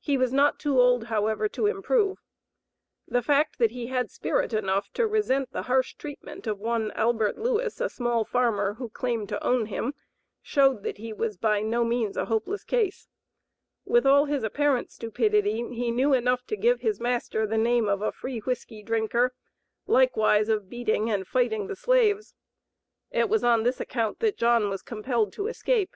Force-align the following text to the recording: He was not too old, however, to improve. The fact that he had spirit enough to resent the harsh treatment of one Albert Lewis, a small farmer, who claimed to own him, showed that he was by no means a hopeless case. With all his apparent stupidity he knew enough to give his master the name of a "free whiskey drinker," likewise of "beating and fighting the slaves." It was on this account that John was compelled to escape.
He 0.00 0.18
was 0.18 0.32
not 0.32 0.58
too 0.58 0.80
old, 0.80 1.04
however, 1.04 1.48
to 1.50 1.68
improve. 1.68 2.18
The 3.06 3.22
fact 3.22 3.58
that 3.60 3.70
he 3.70 3.86
had 3.86 4.10
spirit 4.10 4.52
enough 4.52 4.92
to 4.94 5.06
resent 5.06 5.52
the 5.52 5.62
harsh 5.70 5.94
treatment 5.94 6.48
of 6.48 6.58
one 6.58 6.90
Albert 6.90 7.38
Lewis, 7.38 7.80
a 7.80 7.88
small 7.88 8.24
farmer, 8.24 8.74
who 8.74 8.88
claimed 8.88 9.28
to 9.28 9.44
own 9.46 9.66
him, 9.66 9.94
showed 10.42 10.82
that 10.82 10.98
he 10.98 11.12
was 11.12 11.36
by 11.36 11.60
no 11.60 11.84
means 11.84 12.16
a 12.16 12.24
hopeless 12.24 12.64
case. 12.64 13.06
With 13.84 14.04
all 14.04 14.24
his 14.24 14.42
apparent 14.42 14.90
stupidity 14.90 15.58
he 15.68 15.92
knew 15.92 16.14
enough 16.14 16.44
to 16.48 16.56
give 16.56 16.80
his 16.80 16.98
master 16.98 17.46
the 17.46 17.56
name 17.56 17.86
of 17.88 18.02
a 18.02 18.10
"free 18.10 18.40
whiskey 18.40 18.82
drinker," 18.82 19.32
likewise 19.86 20.48
of 20.48 20.68
"beating 20.68 21.08
and 21.08 21.28
fighting 21.28 21.68
the 21.68 21.76
slaves." 21.76 22.34
It 23.12 23.28
was 23.28 23.44
on 23.44 23.62
this 23.62 23.78
account 23.78 24.18
that 24.18 24.36
John 24.36 24.68
was 24.68 24.82
compelled 24.82 25.32
to 25.34 25.46
escape. 25.46 25.94